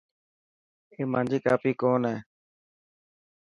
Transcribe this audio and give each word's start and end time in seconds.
اي 0.93 1.01
مانجي 1.11 1.39
ڪاپي 1.45 1.71
ڪون 1.81 2.01
هي. 2.09 2.17